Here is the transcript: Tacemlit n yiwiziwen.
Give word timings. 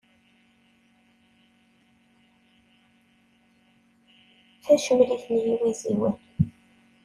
Tacemlit 4.63 5.21
n 5.29 5.33
yiwiziwen. 5.43 6.15